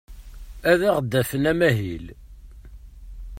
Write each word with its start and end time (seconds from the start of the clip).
Ad 0.71 0.81
aɣ-d-afen 0.89 1.43
amahil. 1.51 2.05